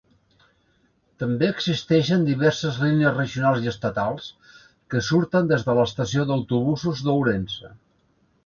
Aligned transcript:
També 1.23 1.49
existeixen 1.55 2.25
diverses 2.29 2.79
línies 2.85 3.13
regionals 3.19 3.67
i 3.67 3.71
estatals 3.73 4.33
que 4.95 5.05
surten 5.11 5.53
des 5.55 5.69
de 5.69 5.79
l'estació 5.81 6.29
d'autobusos 6.33 7.05
d'Ourense. 7.11 7.75